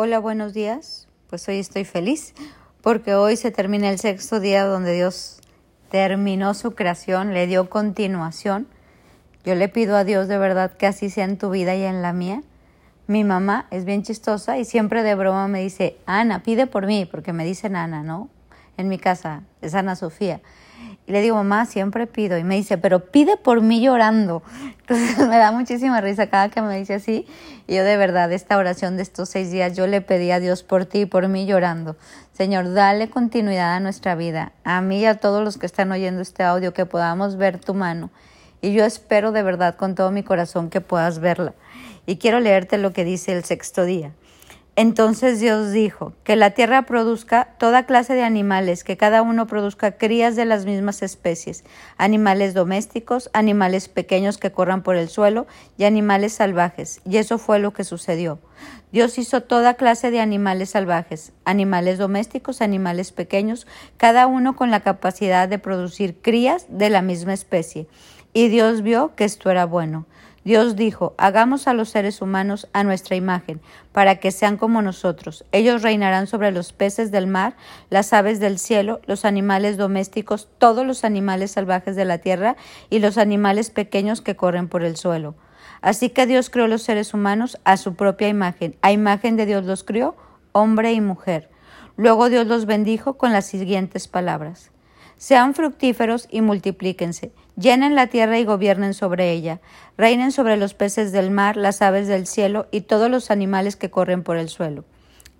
[0.00, 1.08] Hola, buenos días.
[1.28, 2.32] Pues hoy estoy feliz
[2.82, 5.40] porque hoy se termina el sexto día donde Dios
[5.90, 8.68] terminó su creación, le dio continuación.
[9.44, 12.00] Yo le pido a Dios de verdad que así sea en tu vida y en
[12.00, 12.44] la mía.
[13.08, 17.04] Mi mamá es bien chistosa y siempre de broma me dice, Ana, pide por mí,
[17.04, 18.28] porque me dicen Ana, ¿no?
[18.76, 20.40] En mi casa es Ana Sofía.
[21.08, 22.36] Y le digo, mamá, siempre pido.
[22.36, 24.42] Y me dice, pero pide por mí llorando.
[24.80, 27.26] Entonces me da muchísima risa cada que me dice así.
[27.66, 30.62] Y yo de verdad, esta oración de estos seis días, yo le pedí a Dios
[30.62, 31.96] por ti y por mí llorando.
[32.34, 34.52] Señor, dale continuidad a nuestra vida.
[34.64, 37.72] A mí y a todos los que están oyendo este audio, que podamos ver tu
[37.72, 38.10] mano.
[38.60, 41.54] Y yo espero de verdad con todo mi corazón que puedas verla.
[42.04, 44.12] Y quiero leerte lo que dice el sexto día.
[44.80, 49.98] Entonces Dios dijo, que la tierra produzca toda clase de animales, que cada uno produzca
[49.98, 51.64] crías de las mismas especies,
[51.96, 57.00] animales domésticos, animales pequeños que corran por el suelo y animales salvajes.
[57.04, 58.38] Y eso fue lo que sucedió.
[58.92, 63.66] Dios hizo toda clase de animales salvajes, animales domésticos, animales pequeños,
[63.96, 67.88] cada uno con la capacidad de producir crías de la misma especie.
[68.32, 70.06] Y Dios vio que esto era bueno.
[70.48, 73.60] Dios dijo, hagamos a los seres humanos a nuestra imagen,
[73.92, 75.44] para que sean como nosotros.
[75.52, 77.54] Ellos reinarán sobre los peces del mar,
[77.90, 82.56] las aves del cielo, los animales domésticos, todos los animales salvajes de la tierra
[82.88, 85.34] y los animales pequeños que corren por el suelo.
[85.82, 88.74] Así que Dios creó los seres humanos a su propia imagen.
[88.80, 90.16] A imagen de Dios los crió,
[90.52, 91.50] hombre y mujer.
[91.98, 94.70] Luego Dios los bendijo con las siguientes palabras.
[95.18, 99.60] Sean fructíferos y multiplíquense, llenen la tierra y gobiernen sobre ella,
[99.96, 103.90] reinen sobre los peces del mar, las aves del cielo y todos los animales que
[103.90, 104.84] corren por el suelo.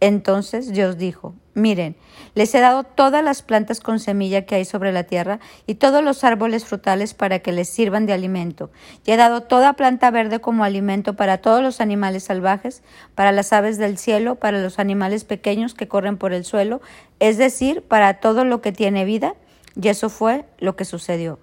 [0.00, 1.96] Entonces Dios dijo, miren,
[2.34, 6.02] les he dado todas las plantas con semilla que hay sobre la tierra y todos
[6.02, 8.70] los árboles frutales para que les sirvan de alimento.
[9.04, 12.82] Y he dado toda planta verde como alimento para todos los animales salvajes,
[13.14, 16.80] para las aves del cielo, para los animales pequeños que corren por el suelo,
[17.20, 19.34] es decir, para todo lo que tiene vida
[19.80, 21.38] y eso fue lo que sucedió.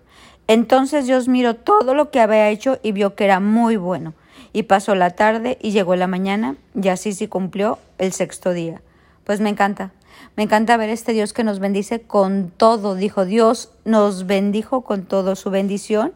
[0.47, 4.13] Entonces Dios miró todo lo que había hecho y vio que era muy bueno.
[4.53, 8.81] Y pasó la tarde y llegó la mañana y así se cumplió el sexto día.
[9.23, 9.91] Pues me encanta.
[10.35, 12.95] Me encanta ver este Dios que nos bendice con todo.
[12.95, 16.13] Dijo Dios nos bendijo con todo su bendición.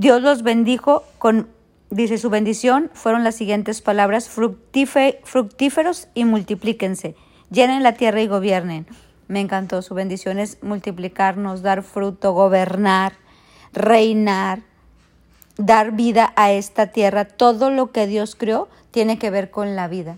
[0.00, 1.48] Dios los bendijo con,
[1.90, 7.16] dice su bendición, fueron las siguientes palabras, fructíferos y multiplíquense,
[7.50, 8.86] llenen la tierra y gobiernen.
[9.30, 9.80] Me encantó.
[9.80, 13.12] Su bendición es multiplicarnos, dar fruto, gobernar,
[13.72, 14.62] reinar,
[15.56, 17.24] dar vida a esta tierra.
[17.26, 20.16] Todo lo que Dios creó tiene que ver con la vida.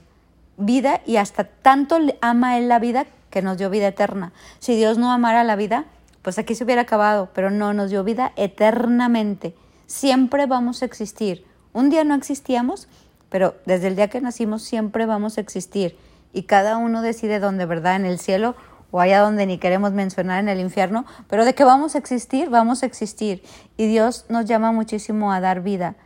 [0.57, 4.33] Vida y hasta tanto ama Él la vida que nos dio vida eterna.
[4.61, 5.85] Si Dios no amara la vida,
[6.23, 9.55] pues aquí se hubiera acabado, pero no, nos dio vida eternamente.
[9.87, 11.45] Siempre vamos a existir.
[11.75, 12.89] Un día no existíamos,
[13.29, 15.99] pero desde el día que nacimos siempre vamos a existir.
[16.33, 17.97] Y cada uno decide dónde, ¿verdad?
[17.97, 18.57] En el cielo
[18.93, 22.51] o allá donde ni queremos mencionar en el infierno, pero de que vamos a existir,
[22.51, 23.43] vamos a existir.
[23.77, 25.97] Y Dios nos llama muchísimo a dar vida.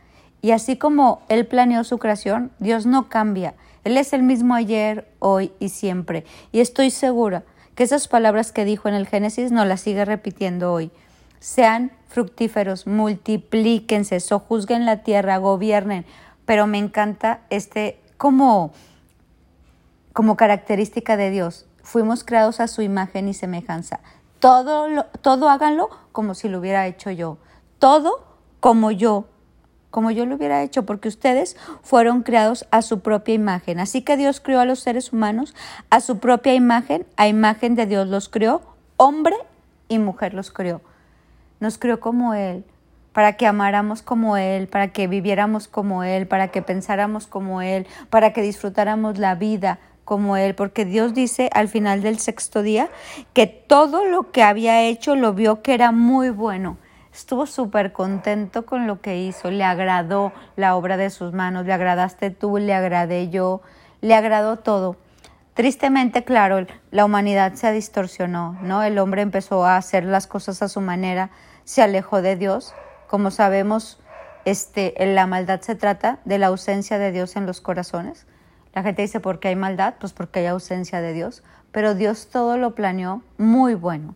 [0.41, 3.55] Y así como Él planeó su creación, Dios no cambia.
[3.83, 6.25] Él es el mismo ayer, hoy y siempre.
[6.53, 7.43] Y estoy segura
[7.75, 10.89] que esas palabras que dijo en el Génesis no las sigue repitiendo hoy.
[11.39, 16.05] Sean fructíferos, multiplíquense, sojuzguen la tierra, gobiernen.
[16.45, 18.71] Pero me encanta este como,
[20.13, 24.01] como característica de Dios fuimos creados a su imagen y semejanza.
[24.39, 27.37] Todo, todo háganlo como si lo hubiera hecho yo.
[27.79, 28.25] Todo
[28.59, 29.27] como yo,
[29.89, 33.79] como yo lo hubiera hecho, porque ustedes fueron creados a su propia imagen.
[33.79, 35.55] Así que Dios creó a los seres humanos
[35.89, 38.61] a su propia imagen, a imagen de Dios los creó,
[38.97, 39.35] hombre
[39.87, 40.81] y mujer los creó.
[41.61, 42.65] Nos creó como Él,
[43.13, 47.87] para que amáramos como Él, para que viviéramos como Él, para que pensáramos como Él,
[48.09, 52.87] para que disfrutáramos la vida como él, porque Dios dice al final del sexto día
[53.33, 56.77] que todo lo que había hecho lo vio que era muy bueno.
[57.13, 61.73] Estuvo súper contento con lo que hizo, le agradó la obra de sus manos, le
[61.73, 63.61] agradaste tú, le agradé yo,
[63.99, 64.95] le agradó todo.
[65.55, 68.83] Tristemente, claro, la humanidad se distorsionó, ¿no?
[68.83, 71.31] El hombre empezó a hacer las cosas a su manera,
[71.65, 72.73] se alejó de Dios.
[73.07, 73.99] Como sabemos,
[74.45, 78.25] este, la maldad se trata de la ausencia de Dios en los corazones.
[78.77, 79.95] La gente dice, ¿por qué hay maldad?
[79.99, 81.41] Pues porque hay ausencia de Dios.
[81.71, 84.13] Pero Dios todo lo planeó muy bueno.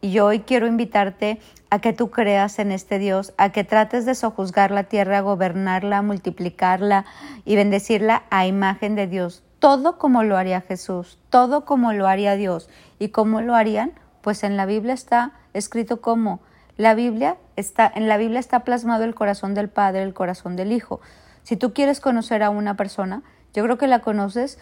[0.00, 1.38] Y yo hoy quiero invitarte
[1.70, 6.02] a que tú creas en este Dios, a que trates de sojuzgar la tierra, gobernarla,
[6.02, 7.04] multiplicarla
[7.44, 9.44] y bendecirla a imagen de Dios.
[9.60, 12.68] Todo como lo haría Jesús, todo como lo haría Dios.
[12.98, 13.92] ¿Y cómo lo harían?
[14.20, 16.40] Pues en la Biblia está escrito como
[16.76, 20.72] la Biblia está en la Biblia está plasmado el corazón del Padre, el corazón del
[20.72, 21.00] Hijo.
[21.44, 23.22] Si tú quieres conocer a una persona,
[23.56, 24.58] yo creo que la conoces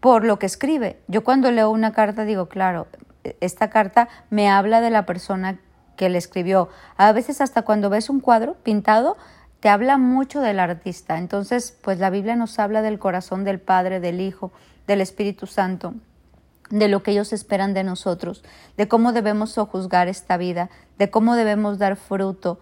[0.00, 0.98] por lo que escribe.
[1.06, 2.88] Yo cuando leo una carta digo, claro,
[3.40, 5.60] esta carta me habla de la persona
[5.96, 6.68] que le escribió.
[6.96, 9.16] A veces hasta cuando ves un cuadro pintado,
[9.60, 11.16] te habla mucho del artista.
[11.16, 14.50] Entonces, pues la Biblia nos habla del corazón del Padre, del Hijo,
[14.88, 15.94] del Espíritu Santo,
[16.70, 18.42] de lo que ellos esperan de nosotros,
[18.76, 22.58] de cómo debemos juzgar esta vida, de cómo debemos dar fruto,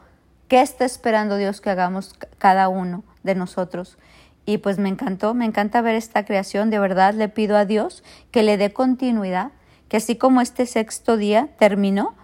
[0.49, 3.97] qué está esperando Dios que hagamos cada uno de nosotros.
[4.45, 8.03] Y pues me encantó, me encanta ver esta creación, de verdad le pido a Dios
[8.31, 9.53] que le dé continuidad,
[9.89, 12.15] que así como este sexto día terminó,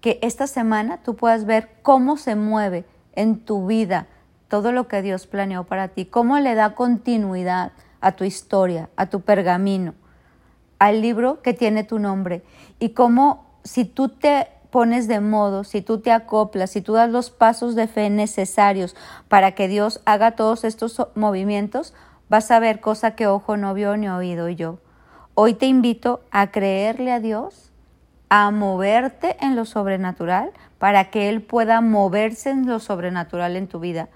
[0.00, 4.06] que esta semana tú puedas ver cómo se mueve en tu vida
[4.48, 9.06] todo lo que Dios planeó para ti, cómo le da continuidad a tu historia, a
[9.06, 9.94] tu pergamino,
[10.78, 12.42] al libro que tiene tu nombre.
[12.78, 17.10] Y cómo si tú te pones de modo, si tú te acoplas, si tú das
[17.10, 18.94] los pasos de fe necesarios
[19.28, 21.94] para que Dios haga todos estos movimientos,
[22.28, 24.78] vas a ver cosa que ojo no vio ni oído yo.
[25.34, 27.72] Hoy te invito a creerle a Dios,
[28.28, 33.80] a moverte en lo sobrenatural, para que Él pueda moverse en lo sobrenatural en tu
[33.80, 34.08] vida.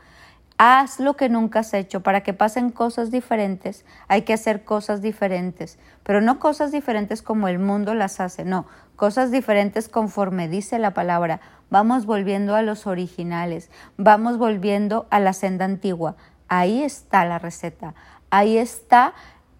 [0.64, 3.84] Haz lo que nunca has hecho para que pasen cosas diferentes.
[4.06, 8.66] Hay que hacer cosas diferentes, pero no cosas diferentes como el mundo las hace, no,
[8.94, 11.40] cosas diferentes conforme dice la palabra.
[11.68, 16.14] Vamos volviendo a los originales, vamos volviendo a la senda antigua.
[16.46, 17.94] Ahí está la receta,
[18.30, 19.14] ahí está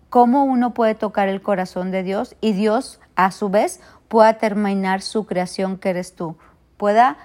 [0.09, 5.03] cómo uno puede tocar el corazón de Dios y Dios a su vez pueda terminar
[5.03, 6.37] su creación que eres tú,
[6.77, 7.17] pueda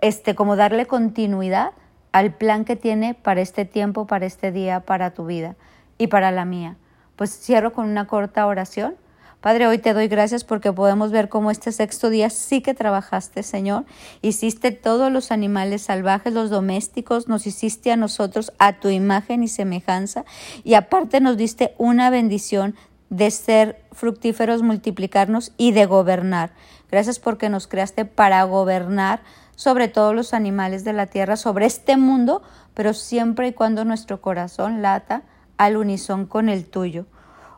[0.00, 1.72] este como darle continuidad
[2.16, 5.54] al plan que tiene para este tiempo, para este día, para tu vida
[5.98, 6.78] y para la mía.
[7.14, 8.94] Pues cierro con una corta oración.
[9.42, 13.42] Padre, hoy te doy gracias porque podemos ver cómo este sexto día sí que trabajaste,
[13.42, 13.84] Señor.
[14.22, 19.48] Hiciste todos los animales salvajes, los domésticos, nos hiciste a nosotros a tu imagen y
[19.48, 20.24] semejanza
[20.64, 22.76] y aparte nos diste una bendición
[23.10, 26.52] de ser fructíferos, multiplicarnos y de gobernar.
[26.90, 29.20] Gracias porque nos creaste para gobernar
[29.56, 32.42] sobre todos los animales de la tierra, sobre este mundo,
[32.74, 35.22] pero siempre y cuando nuestro corazón lata
[35.56, 37.06] al unisón con el tuyo.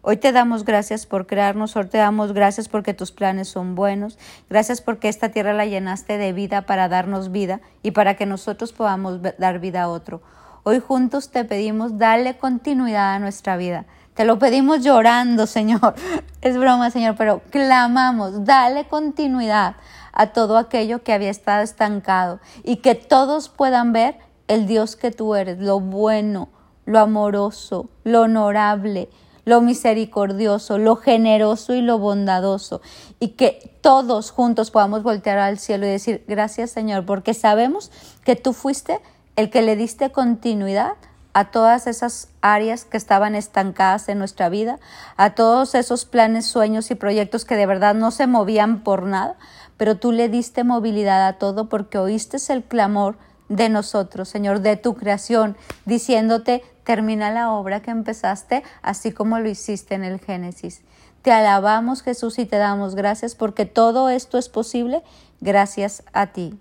[0.00, 4.16] Hoy te damos gracias por crearnos, hoy te damos gracias porque tus planes son buenos,
[4.48, 8.72] gracias porque esta tierra la llenaste de vida para darnos vida y para que nosotros
[8.72, 10.22] podamos dar vida a otro.
[10.62, 13.86] Hoy juntos te pedimos, dale continuidad a nuestra vida.
[14.14, 15.94] Te lo pedimos llorando, Señor.
[16.40, 19.76] Es broma, Señor, pero clamamos, dale continuidad
[20.18, 24.16] a todo aquello que había estado estancado y que todos puedan ver
[24.48, 26.48] el Dios que tú eres, lo bueno,
[26.84, 29.08] lo amoroso, lo honorable,
[29.44, 32.82] lo misericordioso, lo generoso y lo bondadoso,
[33.20, 37.92] y que todos juntos podamos voltear al cielo y decir, gracias Señor, porque sabemos
[38.24, 39.00] que tú fuiste
[39.36, 40.94] el que le diste continuidad
[41.32, 44.80] a todas esas áreas que estaban estancadas en nuestra vida,
[45.16, 49.36] a todos esos planes, sueños y proyectos que de verdad no se movían por nada,
[49.78, 53.16] pero tú le diste movilidad a todo porque oíste el clamor
[53.48, 59.48] de nosotros, Señor, de tu creación, diciéndote, termina la obra que empezaste, así como lo
[59.48, 60.82] hiciste en el Génesis.
[61.22, 65.02] Te alabamos, Jesús, y te damos gracias porque todo esto es posible
[65.40, 66.58] gracias a ti.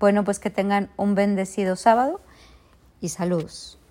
[0.00, 2.20] Bueno, pues que tengan un bendecido sábado
[3.00, 3.81] y saludos.